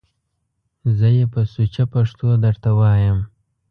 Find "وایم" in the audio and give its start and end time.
2.79-3.19